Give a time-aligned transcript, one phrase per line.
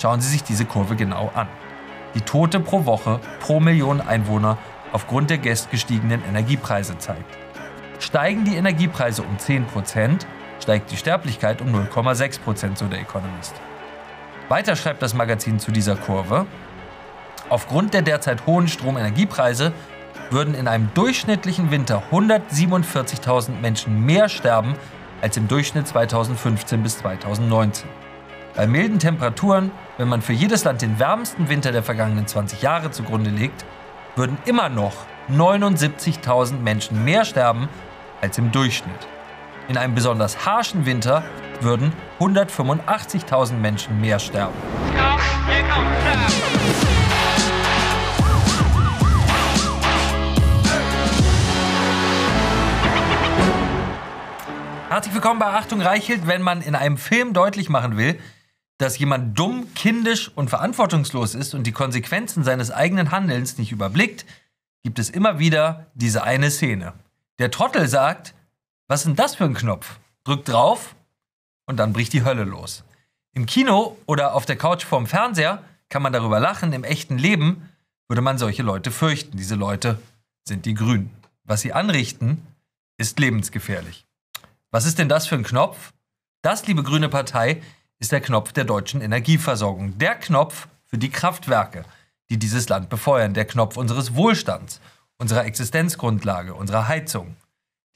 [0.00, 1.48] Schauen Sie sich diese Kurve genau an.
[2.14, 4.56] Die Tote pro Woche pro Million Einwohner
[4.92, 7.36] aufgrund der gestiegenen Energiepreise zeigt.
[7.98, 10.24] Steigen die Energiepreise um 10%,
[10.60, 13.54] steigt die Sterblichkeit um 0,6%, so der Economist.
[14.48, 16.46] Weiter schreibt das Magazin zu dieser Kurve,
[17.48, 19.72] aufgrund der derzeit hohen Stromenergiepreise
[20.30, 24.74] würden in einem durchschnittlichen Winter 147.000 Menschen mehr sterben
[25.20, 27.88] als im Durchschnitt 2015 bis 2019.
[28.58, 32.90] Bei milden Temperaturen, wenn man für jedes Land den wärmsten Winter der vergangenen 20 Jahre
[32.90, 33.64] zugrunde legt,
[34.16, 34.94] würden immer noch
[35.30, 37.68] 79.000 Menschen mehr sterben
[38.20, 39.06] als im Durchschnitt.
[39.68, 41.22] In einem besonders harschen Winter
[41.60, 44.54] würden 185.000 Menschen mehr sterben.
[54.88, 58.18] Herzlich willkommen bei Achtung Reichelt, wenn man in einem Film deutlich machen will,
[58.78, 64.24] dass jemand dumm, kindisch und verantwortungslos ist und die Konsequenzen seines eigenen Handelns nicht überblickt,
[64.84, 66.94] gibt es immer wieder diese eine Szene.
[67.38, 68.34] Der Trottel sagt,
[68.86, 69.98] was ist denn das für ein Knopf?
[70.24, 70.94] Drückt drauf
[71.66, 72.84] und dann bricht die Hölle los.
[73.34, 77.68] Im Kino oder auf der Couch vorm Fernseher kann man darüber lachen, im echten Leben
[78.08, 79.36] würde man solche Leute fürchten.
[79.36, 80.00] Diese Leute
[80.46, 81.10] sind die Grünen.
[81.44, 82.46] Was sie anrichten,
[82.96, 84.06] ist lebensgefährlich.
[84.70, 85.92] Was ist denn das für ein Knopf?
[86.42, 87.62] Das, liebe grüne Partei,
[87.98, 89.98] ist der Knopf der deutschen Energieversorgung.
[89.98, 91.84] Der Knopf für die Kraftwerke,
[92.30, 93.34] die dieses Land befeuern.
[93.34, 94.80] Der Knopf unseres Wohlstands,
[95.16, 97.36] unserer Existenzgrundlage, unserer Heizung,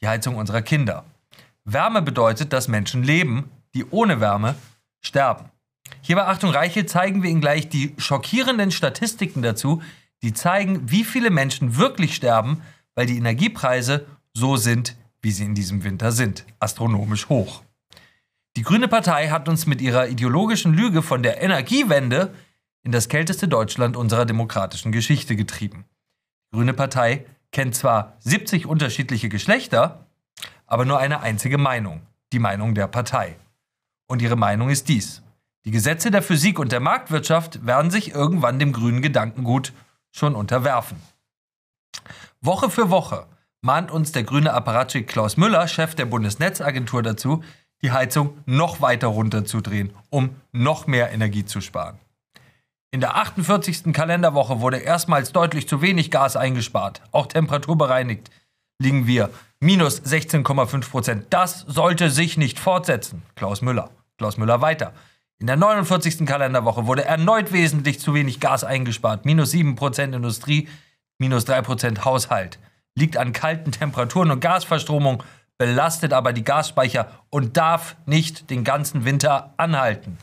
[0.01, 1.05] die Heizung unserer Kinder.
[1.65, 4.57] Wärme bedeutet, dass Menschen leben, die ohne Wärme
[5.01, 5.51] sterben.
[6.01, 9.83] Hier bei Achtung Reiche zeigen wir Ihnen gleich die schockierenden Statistiken dazu,
[10.23, 12.63] die zeigen, wie viele Menschen wirklich sterben,
[12.95, 16.45] weil die Energiepreise so sind, wie sie in diesem Winter sind.
[16.59, 17.63] Astronomisch hoch.
[18.57, 22.35] Die Grüne Partei hat uns mit ihrer ideologischen Lüge von der Energiewende
[22.83, 25.87] in das kälteste Deutschland unserer demokratischen Geschichte getrieben.
[26.51, 30.07] Die Grüne Partei kennt zwar 70 unterschiedliche Geschlechter,
[30.67, 32.03] aber nur eine einzige Meinung,
[32.33, 33.37] die Meinung der Partei.
[34.07, 35.23] Und ihre Meinung ist dies.
[35.65, 39.73] Die Gesetze der Physik und der Marktwirtschaft werden sich irgendwann dem grünen Gedankengut
[40.11, 41.01] schon unterwerfen.
[42.43, 43.27] Woche für Woche
[43.63, 47.43] mahnt uns der grüne Apparatschik Klaus Müller, Chef der Bundesnetzagentur, dazu,
[47.83, 51.99] die Heizung noch weiter runterzudrehen, um noch mehr Energie zu sparen.
[52.91, 53.93] In der 48.
[53.93, 58.31] Kalenderwoche wurde erstmals deutlich zu wenig Gas eingespart, auch temperaturbereinigt
[58.83, 61.27] liegen wir minus 16,5 Prozent.
[61.31, 63.23] Das sollte sich nicht fortsetzen.
[63.37, 63.91] Klaus Müller.
[64.19, 64.93] Klaus Müller weiter.
[65.39, 66.27] In der 49.
[66.27, 69.25] Kalenderwoche wurde erneut wesentlich zu wenig Gas eingespart.
[69.25, 70.69] Minus 7 Prozent Industrie,
[71.19, 72.59] minus 3 Prozent Haushalt.
[72.95, 75.23] Liegt an kalten Temperaturen und Gasverstromung
[75.59, 80.19] belastet aber die Gasspeicher und darf nicht den ganzen Winter anhalten.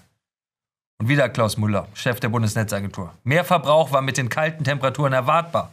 [1.00, 3.14] Und wieder Klaus Müller, Chef der Bundesnetzagentur.
[3.24, 5.72] Mehr Verbrauch war mit den kalten Temperaturen erwartbar,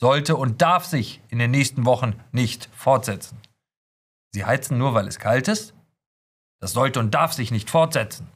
[0.00, 3.38] sollte und darf sich in den nächsten Wochen nicht fortsetzen.
[4.32, 5.74] Sie heizen nur, weil es kalt ist?
[6.60, 8.26] Das sollte und darf sich nicht fortsetzen.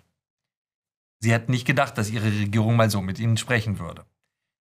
[1.21, 4.05] Sie hätten nicht gedacht, dass Ihre Regierung mal so mit Ihnen sprechen würde.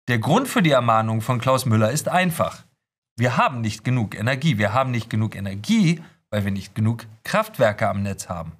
[0.07, 2.63] Der Grund für die Ermahnung von Klaus Müller ist einfach.
[3.17, 4.57] Wir haben nicht genug Energie.
[4.57, 8.51] Wir haben nicht genug Energie, weil wir nicht genug Kraftwerke am Netz haben.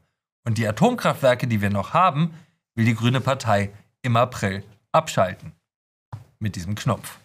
[0.46, 2.34] Und die Atomkraftwerke, die wir noch haben,
[2.76, 3.72] will die Grüne Partei
[4.02, 5.52] im April abschalten.
[6.40, 7.18] Mit diesem Knopf.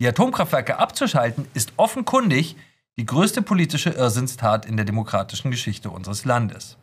[0.00, 2.56] Die Atomkraftwerke abzuschalten ist offenkundig
[2.96, 6.76] die größte politische Irrsinnstat in der demokratischen Geschichte unseres Landes.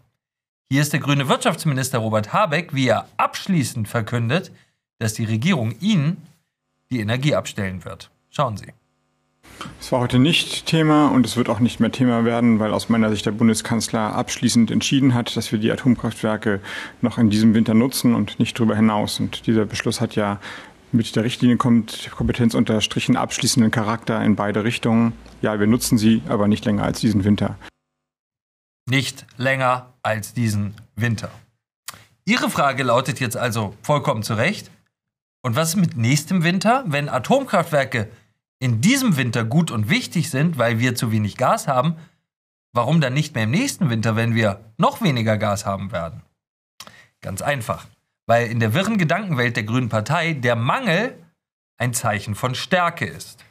[0.71, 4.51] Hier ist der grüne Wirtschaftsminister Robert Habeck, wie er abschließend verkündet,
[4.99, 6.25] dass die Regierung Ihnen
[6.91, 8.09] die Energie abstellen wird.
[8.29, 8.71] Schauen Sie.
[9.79, 12.89] Es war heute nicht Thema und es wird auch nicht mehr Thema werden, weil aus
[12.89, 16.59] meiner Sicht der Bundeskanzler abschließend entschieden hat, dass wir die Atomkraftwerke
[17.01, 19.19] noch in diesem Winter nutzen und nicht darüber hinaus.
[19.19, 20.39] Und dieser Beschluss hat ja
[20.91, 25.13] mit der Richtlinienkompetenz unterstrichen abschließenden Charakter in beide Richtungen.
[25.41, 27.57] Ja, wir nutzen sie, aber nicht länger als diesen Winter.
[28.89, 31.29] Nicht länger als diesen Winter.
[32.25, 34.71] Ihre Frage lautet jetzt also vollkommen zu Recht.
[35.41, 38.09] Und was ist mit nächstem Winter, wenn Atomkraftwerke
[38.59, 41.95] in diesem Winter gut und wichtig sind, weil wir zu wenig Gas haben,
[42.73, 46.21] warum dann nicht mehr im nächsten Winter, wenn wir noch weniger Gas haben werden?
[47.21, 47.87] Ganz einfach,
[48.27, 51.17] weil in der wirren Gedankenwelt der Grünen Partei der Mangel
[51.77, 53.45] ein Zeichen von Stärke ist.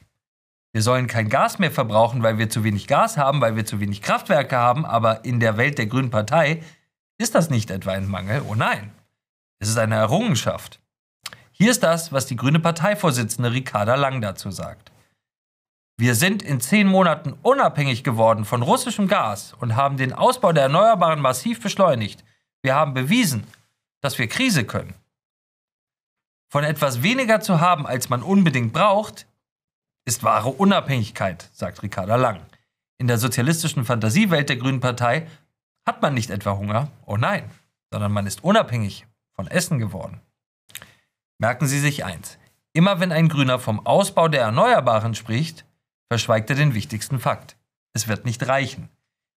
[0.73, 3.81] Wir sollen kein Gas mehr verbrauchen, weil wir zu wenig Gas haben, weil wir zu
[3.81, 6.63] wenig Kraftwerke haben, aber in der Welt der Grünen Partei
[7.17, 8.93] ist das nicht etwa ein Mangel, oh nein,
[9.59, 10.79] es ist eine Errungenschaft.
[11.51, 14.93] Hier ist das, was die Grüne Parteivorsitzende Ricarda Lang dazu sagt.
[16.01, 20.65] Wir sind in zehn Monaten unabhängig geworden von russischem Gas und haben den Ausbau der
[20.65, 22.25] Erneuerbaren massiv beschleunigt.
[22.63, 23.45] Wir haben bewiesen,
[24.01, 24.95] dass wir Krise können.
[26.49, 29.27] von etwas weniger zu haben, als man unbedingt braucht,
[30.05, 32.41] ist wahre Unabhängigkeit, sagt Ricarda Lang.
[32.97, 35.27] In der sozialistischen Fantasiewelt der Grünen Partei
[35.87, 37.51] hat man nicht etwa Hunger, oh nein,
[37.91, 40.21] sondern man ist unabhängig von Essen geworden.
[41.39, 42.39] Merken Sie sich eins.
[42.73, 45.65] Immer wenn ein Grüner vom Ausbau der Erneuerbaren spricht,
[46.09, 47.57] verschweigt er den wichtigsten Fakt.
[47.93, 48.89] Es wird nicht reichen.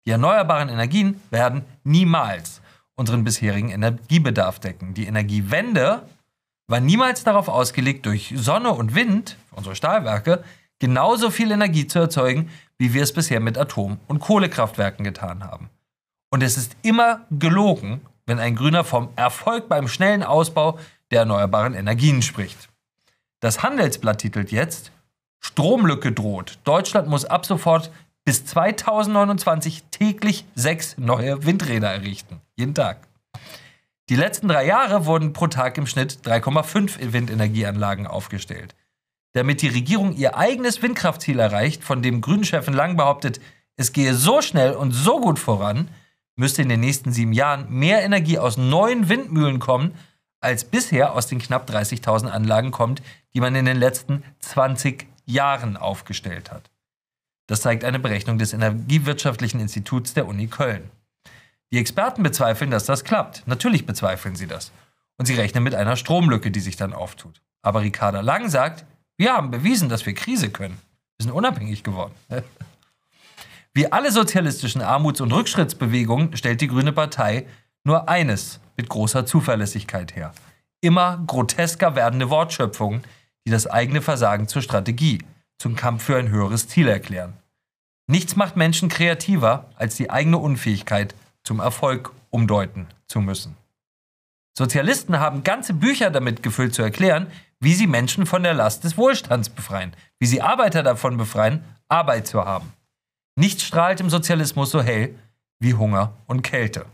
[0.07, 2.61] Die erneuerbaren Energien werden niemals
[2.95, 4.95] unseren bisherigen Energiebedarf decken.
[4.95, 6.03] Die Energiewende
[6.67, 10.45] war niemals darauf ausgelegt, durch Sonne und Wind, unsere Stahlwerke,
[10.79, 15.69] genauso viel Energie zu erzeugen, wie wir es bisher mit Atom- und Kohlekraftwerken getan haben.
[16.31, 20.79] Und es ist immer gelogen, wenn ein Grüner vom Erfolg beim schnellen Ausbau
[21.11, 22.69] der erneuerbaren Energien spricht.
[23.41, 24.93] Das Handelsblatt titelt jetzt
[25.41, 26.59] Stromlücke droht.
[26.65, 27.91] Deutschland muss ab sofort
[28.25, 32.41] bis 2029 täglich sechs neue Windräder errichten.
[32.57, 33.09] Jeden Tag.
[34.09, 38.75] Die letzten drei Jahre wurden pro Tag im Schnitt 3,5 Windenergieanlagen aufgestellt.
[39.33, 43.41] Damit die Regierung ihr eigenes Windkraftziel erreicht, von dem Grünchefin Lang behauptet,
[43.77, 45.89] es gehe so schnell und so gut voran,
[46.35, 49.95] müsste in den nächsten sieben Jahren mehr Energie aus neuen Windmühlen kommen,
[50.41, 53.03] als bisher aus den knapp 30.000 Anlagen kommt,
[53.35, 56.71] die man in den letzten 20 Jahren aufgestellt hat.
[57.47, 60.91] Das zeigt eine Berechnung des Energiewirtschaftlichen Instituts der Uni Köln.
[61.73, 63.47] Die Experten bezweifeln, dass das klappt.
[63.47, 64.73] Natürlich bezweifeln sie das.
[65.19, 67.41] Und sie rechnen mit einer Stromlücke, die sich dann auftut.
[67.63, 68.85] Aber Ricarda Lang sagt,
[69.17, 70.79] wir haben bewiesen, dass wir Krise können.
[71.19, 72.15] Wir sind unabhängig geworden.
[73.75, 77.47] Wie alle sozialistischen Armuts- und Rückschrittsbewegungen stellt die Grüne Partei
[77.85, 80.33] nur eines mit großer Zuverlässigkeit her.
[80.81, 83.03] Immer grotesker werdende Wortschöpfungen,
[83.47, 85.23] die das eigene Versagen zur Strategie,
[85.59, 87.35] zum Kampf für ein höheres Ziel erklären.
[88.07, 91.15] Nichts macht Menschen kreativer, als die eigene Unfähigkeit
[91.45, 93.57] zum Erfolg umdeuten zu müssen.
[94.57, 97.29] Sozialisten haben ganze Bücher damit gefüllt zu erklären,
[97.61, 102.27] wie sie Menschen von der Last des Wohlstands befreien, wie sie Arbeiter davon befreien, Arbeit
[102.27, 102.73] zu haben.
[103.37, 105.15] Nichts strahlt im Sozialismus so hell
[105.61, 106.87] wie Hunger und Kälte.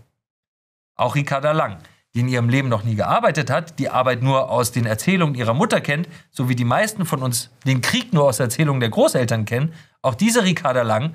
[0.97, 1.79] Auch Ricarda Lang,
[2.17, 5.53] die in ihrem Leben noch nie gearbeitet hat, die Arbeit nur aus den Erzählungen ihrer
[5.53, 9.45] Mutter kennt, so wie die meisten von uns den Krieg nur aus Erzählungen der Großeltern
[9.45, 11.15] kennen, auch diese Ricarda Lang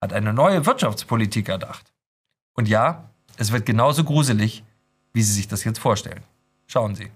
[0.00, 1.92] hat eine neue Wirtschaftspolitik erdacht.
[2.54, 4.62] Und ja, es wird genauso gruselig,
[5.12, 6.22] wie Sie sich das jetzt vorstellen.
[6.68, 7.10] Schauen Sie.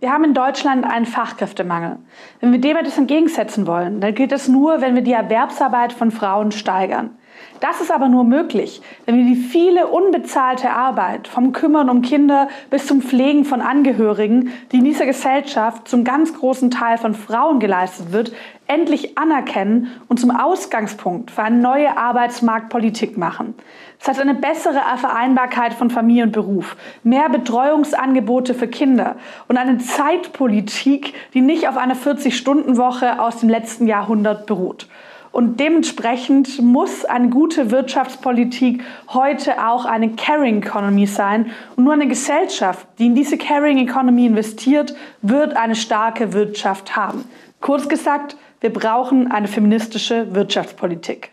[0.00, 1.98] Wir haben in Deutschland einen Fachkräftemangel.
[2.40, 6.10] Wenn wir dem etwas entgegensetzen wollen, dann geht es nur, wenn wir die Erwerbsarbeit von
[6.10, 7.17] Frauen steigern.
[7.60, 12.48] Das ist aber nur möglich, wenn wir die viele unbezahlte Arbeit vom Kümmern um Kinder
[12.70, 17.58] bis zum Pflegen von Angehörigen, die in dieser Gesellschaft zum ganz großen Teil von Frauen
[17.58, 18.32] geleistet wird,
[18.68, 23.54] endlich anerkennen und zum Ausgangspunkt für eine neue Arbeitsmarktpolitik machen.
[23.98, 29.16] Das heißt eine bessere Vereinbarkeit von Familie und Beruf, mehr Betreuungsangebote für Kinder
[29.48, 34.86] und eine Zeitpolitik, die nicht auf einer 40-Stunden-Woche aus dem letzten Jahrhundert beruht.
[35.32, 41.50] Und dementsprechend muss eine gute Wirtschaftspolitik heute auch eine Caring Economy sein.
[41.76, 47.24] Und nur eine Gesellschaft, die in diese Caring Economy investiert, wird eine starke Wirtschaft haben.
[47.60, 51.32] Kurz gesagt, wir brauchen eine feministische Wirtschaftspolitik.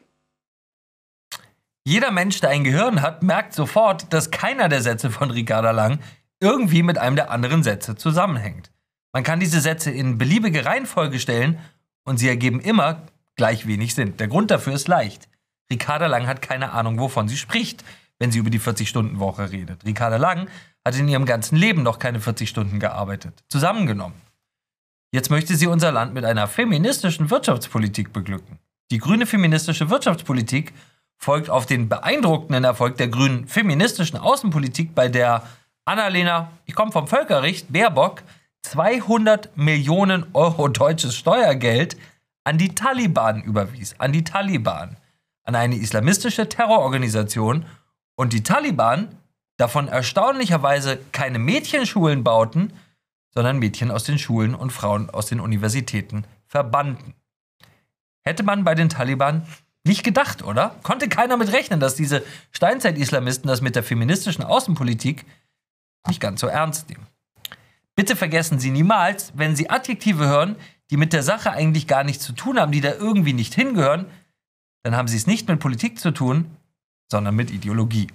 [1.88, 6.00] Jeder Mensch, der ein Gehirn hat, merkt sofort, dass keiner der Sätze von Ricarda Lang
[6.39, 8.71] irgendwie mit einem der anderen Sätze zusammenhängt.
[9.14, 11.59] Man kann diese Sätze in beliebige Reihenfolge stellen
[12.04, 13.04] und sie ergeben immer
[13.35, 14.18] gleich wenig Sinn.
[14.18, 15.27] Der Grund dafür ist leicht.
[15.71, 17.83] Ricarda Lang hat keine Ahnung, wovon sie spricht,
[18.19, 19.83] wenn sie über die 40-Stunden-Woche redet.
[19.85, 20.47] Ricarda Lang
[20.85, 23.44] hat in ihrem ganzen Leben noch keine 40 Stunden gearbeitet.
[23.49, 24.15] Zusammengenommen.
[25.11, 28.59] Jetzt möchte sie unser Land mit einer feministischen Wirtschaftspolitik beglücken.
[28.92, 30.73] Die grüne feministische Wirtschaftspolitik
[31.18, 35.44] folgt auf den beeindruckenden Erfolg der grünen feministischen Außenpolitik, bei der
[35.85, 38.23] Annalena, ich komme vom Völkerrecht, Baerbock,
[38.63, 41.95] 200 Millionen Euro deutsches Steuergeld
[42.45, 44.95] an die Taliban überwies, an die Taliban,
[45.44, 47.66] an eine islamistische Terrororganisation
[48.16, 49.18] und die Taliban
[49.57, 52.71] davon erstaunlicherweise keine Mädchenschulen bauten,
[53.33, 57.14] sondern Mädchen aus den Schulen und Frauen aus den Universitäten verbannten.
[58.23, 59.45] Hätte man bei den Taliban
[59.83, 60.75] nicht gedacht, oder?
[60.83, 65.25] Konnte keiner mit rechnen, dass diese Steinzeit-Islamisten das mit der feministischen Außenpolitik
[66.07, 67.06] nicht ganz so ernst nehmen.
[67.95, 70.56] Bitte vergessen Sie niemals, wenn Sie Adjektive hören,
[70.89, 74.06] die mit der Sache eigentlich gar nichts zu tun haben, die da irgendwie nicht hingehören,
[74.83, 76.56] dann haben Sie es nicht mit Politik zu tun,
[77.11, 78.07] sondern mit Ideologie.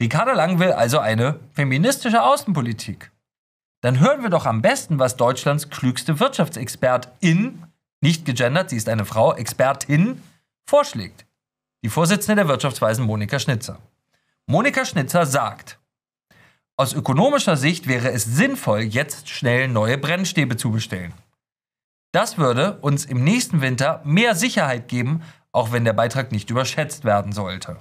[0.00, 3.10] Ricarda Lang will also eine feministische Außenpolitik.
[3.80, 7.66] Dann hören wir doch am besten, was Deutschlands klügste Wirtschaftsexpertin,
[8.00, 10.20] nicht gegendert, sie ist eine Frau, Expertin,
[10.66, 11.24] vorschlägt.
[11.84, 13.78] Die Vorsitzende der Wirtschaftsweisen Monika Schnitzer.
[14.46, 15.78] Monika Schnitzer sagt,
[16.76, 21.12] Aus ökonomischer Sicht wäre es sinnvoll, jetzt schnell neue Brennstäbe zu bestellen.
[22.12, 27.04] Das würde uns im nächsten Winter mehr Sicherheit geben, auch wenn der Beitrag nicht überschätzt
[27.04, 27.78] werden sollte.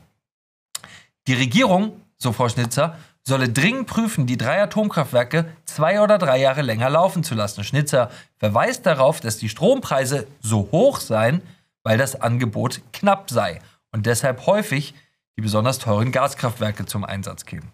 [1.27, 6.61] Die Regierung, so Frau Schnitzer, solle dringend prüfen, die drei Atomkraftwerke zwei oder drei Jahre
[6.61, 7.63] länger laufen zu lassen.
[7.63, 11.41] Schnitzer verweist darauf, dass die Strompreise so hoch seien,
[11.83, 13.61] weil das Angebot knapp sei
[13.91, 14.95] und deshalb häufig
[15.37, 17.71] die besonders teuren Gaskraftwerke zum Einsatz kämen.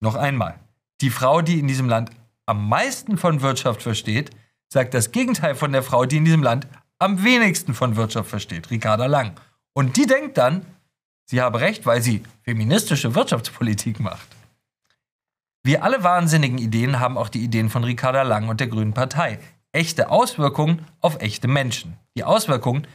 [0.00, 0.58] Noch einmal,
[1.00, 2.10] die Frau, die in diesem Land
[2.46, 4.30] am meisten von Wirtschaft versteht,
[4.74, 6.66] sagt das Gegenteil von der Frau, die in diesem Land
[6.98, 9.32] am wenigsten von Wirtschaft versteht, Ricarda Lang.
[9.72, 10.66] Und die denkt dann,
[11.26, 14.26] sie habe recht, weil sie feministische Wirtschaftspolitik macht.
[15.62, 19.38] Wie alle wahnsinnigen Ideen haben auch die Ideen von Ricarda Lang und der Grünen Partei
[19.70, 21.96] echte Auswirkungen auf echte Menschen.
[22.16, 22.86] Die Auswirkungen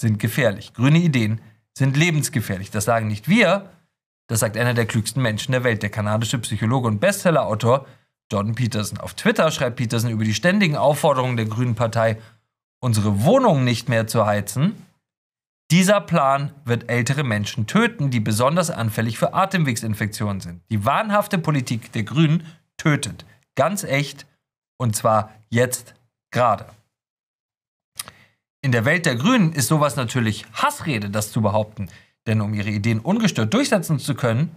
[0.00, 0.72] sind gefährlich.
[0.72, 1.42] Grüne Ideen
[1.74, 2.70] sind lebensgefährlich.
[2.70, 3.70] Das sagen nicht wir,
[4.26, 7.86] das sagt einer der klügsten Menschen der Welt, der kanadische Psychologe und Bestsellerautor
[8.32, 8.98] Jordan Peterson.
[8.98, 12.18] Auf Twitter schreibt Peterson über die ständigen Aufforderungen der Grünen Partei,
[12.80, 14.74] unsere Wohnungen nicht mehr zu heizen,
[15.72, 20.62] dieser Plan wird ältere Menschen töten, die besonders anfällig für Atemwegsinfektionen sind.
[20.70, 23.26] Die wahnhafte Politik der Grünen tötet.
[23.56, 24.26] Ganz echt.
[24.78, 25.94] Und zwar jetzt
[26.30, 26.66] gerade.
[28.62, 31.88] In der Welt der Grünen ist sowas natürlich Hassrede, das zu behaupten.
[32.28, 34.54] Denn um ihre Ideen ungestört durchsetzen zu können,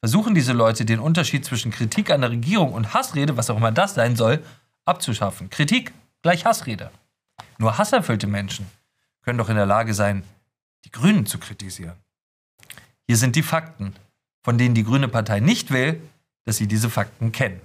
[0.00, 3.72] versuchen diese Leute den Unterschied zwischen Kritik an der Regierung und Hassrede, was auch immer
[3.72, 4.42] das sein soll,
[4.84, 5.50] abzuschaffen.
[5.50, 6.90] Kritik gleich Hassrede.
[7.58, 8.66] Nur hasserfüllte Menschen
[9.22, 10.22] können doch in der Lage sein,
[10.84, 11.96] die Grünen zu kritisieren.
[13.06, 13.94] Hier sind die Fakten,
[14.42, 16.00] von denen die Grüne Partei nicht will,
[16.44, 17.60] dass sie diese Fakten kennen.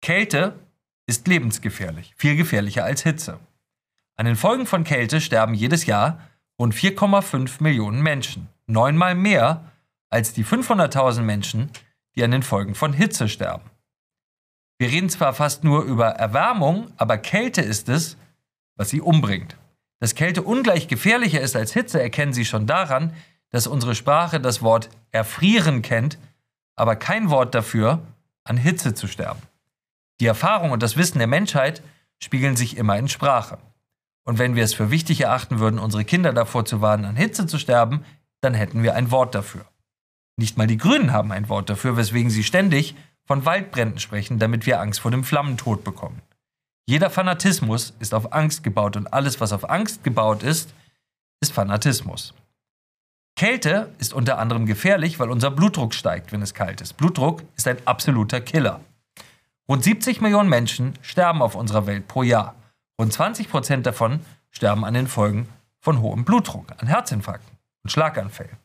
[0.00, 0.58] Kälte
[1.06, 3.38] ist lebensgefährlich, viel gefährlicher als Hitze.
[4.16, 6.20] An den Folgen von Kälte sterben jedes Jahr
[6.58, 9.71] rund 4,5 Millionen Menschen, neunmal mehr
[10.12, 11.70] als die 500.000 Menschen,
[12.14, 13.70] die an den Folgen von Hitze sterben.
[14.78, 18.18] Wir reden zwar fast nur über Erwärmung, aber Kälte ist es,
[18.76, 19.56] was sie umbringt.
[20.00, 23.14] Dass Kälte ungleich gefährlicher ist als Hitze, erkennen Sie schon daran,
[23.50, 26.18] dass unsere Sprache das Wort erfrieren kennt,
[26.76, 28.00] aber kein Wort dafür,
[28.44, 29.40] an Hitze zu sterben.
[30.20, 31.82] Die Erfahrung und das Wissen der Menschheit
[32.18, 33.58] spiegeln sich immer in Sprache.
[34.24, 37.46] Und wenn wir es für wichtig erachten würden, unsere Kinder davor zu warnen, an Hitze
[37.46, 38.04] zu sterben,
[38.40, 39.64] dann hätten wir ein Wort dafür.
[40.36, 44.66] Nicht mal die Grünen haben ein Wort dafür, weswegen sie ständig von Waldbränden sprechen, damit
[44.66, 46.22] wir Angst vor dem Flammentod bekommen.
[46.86, 50.74] Jeder Fanatismus ist auf Angst gebaut und alles, was auf Angst gebaut ist,
[51.40, 52.34] ist Fanatismus.
[53.36, 56.94] Kälte ist unter anderem gefährlich, weil unser Blutdruck steigt, wenn es kalt ist.
[56.94, 58.80] Blutdruck ist ein absoluter Killer.
[59.68, 62.54] Rund 70 Millionen Menschen sterben auf unserer Welt pro Jahr.
[63.00, 64.20] Rund 20 Prozent davon
[64.50, 65.48] sterben an den Folgen
[65.80, 68.56] von hohem Blutdruck, an Herzinfarkten und Schlaganfällen.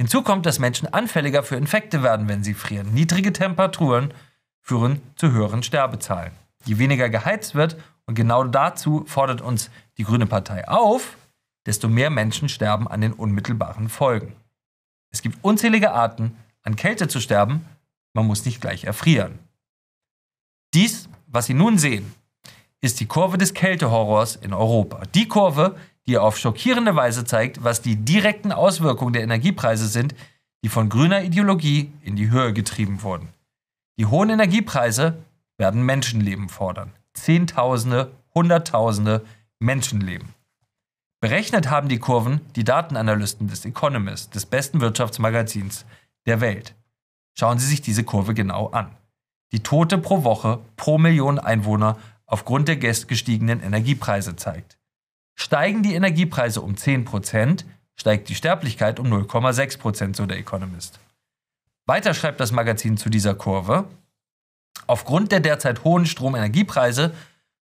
[0.00, 2.92] Hinzu kommt, dass Menschen anfälliger für Infekte werden, wenn sie frieren.
[2.92, 4.12] Niedrige Temperaturen
[4.60, 6.32] führen zu höheren Sterbezahlen
[6.64, 7.76] je weniger geheizt wird,
[8.06, 11.16] und genau dazu fordert uns die Grüne Partei auf,
[11.66, 14.34] desto mehr Menschen sterben an den unmittelbaren Folgen.
[15.12, 17.64] Es gibt unzählige Arten, an Kälte zu sterben,
[18.12, 19.38] man muss nicht gleich erfrieren.
[20.74, 22.12] Dies, was Sie nun sehen,
[22.80, 25.02] ist die Kurve des Kältehorrors in Europa.
[25.14, 25.76] Die Kurve,
[26.10, 30.16] die auf schockierende Weise zeigt, was die direkten Auswirkungen der Energiepreise sind,
[30.64, 33.28] die von grüner Ideologie in die Höhe getrieben wurden.
[33.96, 35.22] Die hohen Energiepreise
[35.56, 36.92] werden Menschenleben fordern.
[37.14, 39.24] Zehntausende, Hunderttausende
[39.60, 40.34] Menschenleben.
[41.20, 45.84] Berechnet haben die Kurven die Datenanalysten des Economist, des besten Wirtschaftsmagazins
[46.26, 46.74] der Welt.
[47.38, 48.96] Schauen Sie sich diese Kurve genau an.
[49.52, 54.79] Die Tote pro Woche pro Million Einwohner aufgrund der gestiegenen Energiepreise zeigt.
[55.40, 57.64] Steigen die Energiepreise um 10%,
[57.96, 61.00] steigt die Sterblichkeit um 0,6%, so der Economist.
[61.86, 63.88] Weiter schreibt das Magazin zu dieser Kurve,
[64.90, 67.14] Aufgrund der derzeit hohen Stromenergiepreise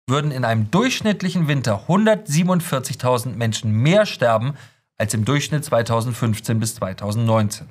[0.07, 4.55] würden in einem durchschnittlichen Winter 147.000 Menschen mehr sterben
[4.97, 7.69] als im Durchschnitt 2015 bis 2019.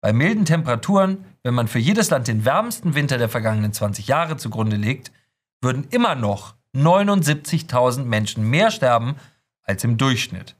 [0.00, 4.36] Bei milden Temperaturen, wenn man für jedes Land den wärmsten Winter der vergangenen 20 Jahre
[4.36, 5.12] zugrunde legt,
[5.60, 9.14] würden immer noch 79.000 Menschen mehr sterben
[9.68, 10.56] als im Durchschnitt.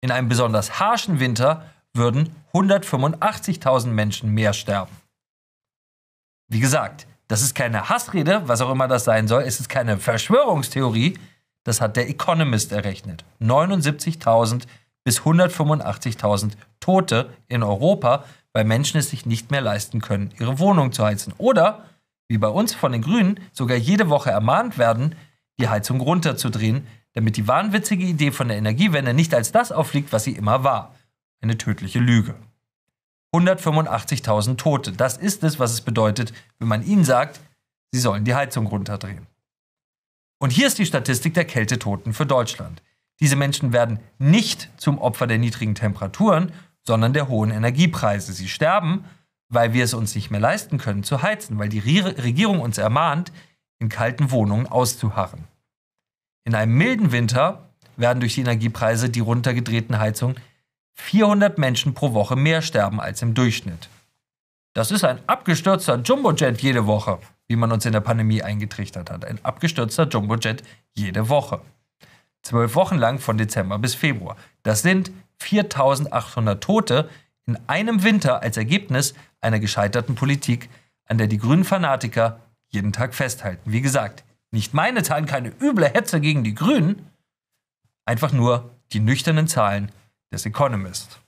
[0.00, 4.94] In einem besonders harschen Winter würden 185.000 Menschen mehr sterben.
[6.48, 9.42] Wie gesagt, das ist keine Hassrede, was auch immer das sein soll.
[9.42, 11.18] Es ist keine Verschwörungstheorie.
[11.64, 13.24] Das hat der Economist errechnet.
[13.40, 14.66] 79.000
[15.04, 20.92] bis 185.000 Tote in Europa, weil Menschen es sich nicht mehr leisten können, ihre Wohnung
[20.92, 21.32] zu heizen.
[21.38, 21.84] Oder,
[22.28, 25.14] wie bei uns von den Grünen, sogar jede Woche ermahnt werden,
[25.58, 26.86] die Heizung runterzudrehen,
[27.16, 30.94] damit die wahnwitzige Idee von der Energiewende nicht als das auffliegt, was sie immer war.
[31.40, 32.34] Eine tödliche Lüge.
[33.34, 34.92] 185.000 Tote.
[34.92, 37.40] Das ist es, was es bedeutet, wenn man ihnen sagt,
[37.90, 39.26] sie sollen die Heizung runterdrehen.
[40.38, 42.82] Und hier ist die Statistik der Kältetoten für Deutschland.
[43.20, 48.34] Diese Menschen werden nicht zum Opfer der niedrigen Temperaturen, sondern der hohen Energiepreise.
[48.34, 49.06] Sie sterben,
[49.48, 53.32] weil wir es uns nicht mehr leisten können zu heizen, weil die Regierung uns ermahnt,
[53.78, 55.44] in kalten Wohnungen auszuharren.
[56.46, 60.36] In einem milden Winter werden durch die Energiepreise die runtergedrehten Heizungen
[60.92, 63.88] 400 Menschen pro Woche mehr sterben als im Durchschnitt.
[64.72, 69.24] Das ist ein abgestürzter Jumbojet jede Woche, wie man uns in der Pandemie eingetrichtert hat.
[69.24, 70.62] Ein abgestürzter Jumbojet
[70.94, 71.62] jede Woche.
[72.42, 74.36] Zwölf Wochen lang von Dezember bis Februar.
[74.62, 77.10] Das sind 4800 Tote
[77.46, 80.70] in einem Winter als Ergebnis einer gescheiterten Politik,
[81.06, 82.38] an der die grünen Fanatiker
[82.68, 83.72] jeden Tag festhalten.
[83.72, 84.22] Wie gesagt,
[84.56, 87.10] nicht meine Zahlen, keine üble Hetze gegen die Grünen,
[88.06, 89.92] einfach nur die nüchternen Zahlen
[90.32, 91.20] des Economist.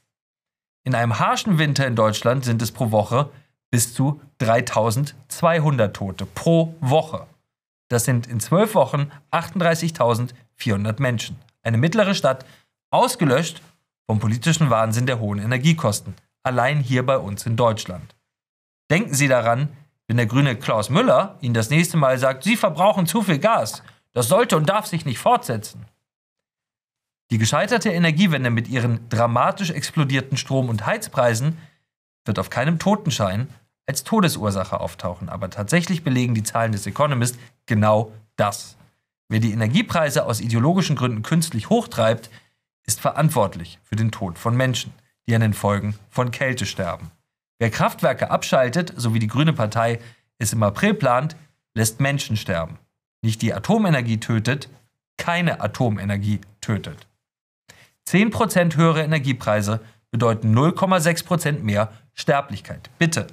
[0.84, 3.30] In einem harschen Winter in Deutschland sind es pro Woche
[3.70, 7.26] bis zu 3200 Tote pro Woche.
[7.90, 11.36] Das sind in zwölf Wochen 38.400 Menschen.
[11.62, 12.46] Eine mittlere Stadt,
[12.90, 13.60] ausgelöscht
[14.06, 16.14] vom politischen Wahnsinn der hohen Energiekosten.
[16.42, 18.14] Allein hier bei uns in Deutschland.
[18.90, 19.68] Denken Sie daran,
[20.08, 23.82] wenn der grüne Klaus Müller Ihnen das nächste Mal sagt, Sie verbrauchen zu viel Gas.
[24.14, 25.84] Das sollte und darf sich nicht fortsetzen.
[27.30, 31.58] Die gescheiterte Energiewende mit ihren dramatisch explodierten Strom- und Heizpreisen
[32.24, 33.48] wird auf keinem Totenschein
[33.86, 35.28] als Todesursache auftauchen.
[35.28, 38.76] Aber tatsächlich belegen die Zahlen des Economist genau das.
[39.28, 42.30] Wer die Energiepreise aus ideologischen Gründen künstlich hochtreibt,
[42.86, 44.94] ist verantwortlich für den Tod von Menschen,
[45.26, 47.10] die an den Folgen von Kälte sterben.
[47.58, 49.98] Wer Kraftwerke abschaltet, so wie die Grüne Partei
[50.38, 51.36] es im April plant,
[51.74, 52.78] lässt Menschen sterben.
[53.22, 54.68] Nicht die Atomenergie tötet,
[55.16, 57.06] keine Atomenergie tötet.
[58.08, 62.90] 10% höhere Energiepreise bedeuten 0,6% mehr Sterblichkeit.
[62.98, 63.26] Bitte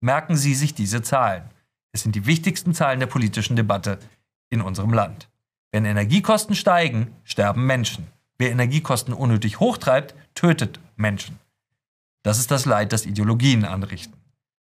[0.00, 1.44] merken Sie sich diese Zahlen.
[1.92, 3.98] Es sind die wichtigsten Zahlen der politischen Debatte
[4.50, 5.28] in unserem Land.
[5.70, 8.06] Wenn Energiekosten steigen, sterben Menschen.
[8.38, 11.38] Wer Energiekosten unnötig hochtreibt, tötet Menschen.
[12.26, 14.20] Das ist das Leid, das Ideologien anrichten.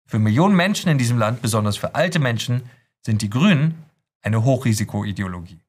[0.05, 2.61] Für Millionen Menschen in diesem Land, besonders für alte Menschen,
[3.01, 3.83] sind die Grünen
[4.21, 5.59] eine Hochrisikoideologie.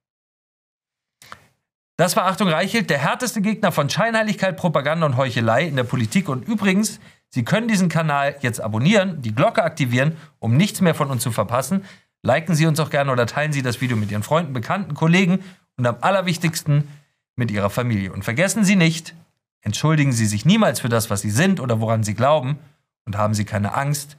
[1.97, 6.29] Das war Achtung Reichelt, der härteste Gegner von Scheinheiligkeit, Propaganda und Heuchelei in der Politik.
[6.29, 11.11] Und übrigens, Sie können diesen Kanal jetzt abonnieren, die Glocke aktivieren, um nichts mehr von
[11.11, 11.85] uns zu verpassen.
[12.23, 15.41] Liken Sie uns auch gerne oder teilen Sie das Video mit Ihren Freunden, Bekannten, Kollegen
[15.77, 16.87] und am allerwichtigsten
[17.35, 18.13] mit Ihrer Familie.
[18.13, 19.17] Und vergessen Sie nicht,
[19.63, 22.59] entschuldigen Sie sich niemals für das, was Sie sind oder woran Sie glauben
[23.05, 24.17] und haben Sie keine Angst,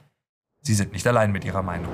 [0.60, 1.92] Sie sind nicht allein mit Ihrer Meinung.